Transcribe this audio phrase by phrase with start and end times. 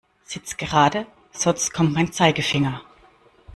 [0.23, 2.81] Sitz gerade, sonst kommt mein Zeigefinger.